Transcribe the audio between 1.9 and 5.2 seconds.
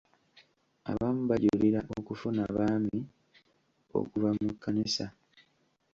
okufuna baami okuva mu kkanisa.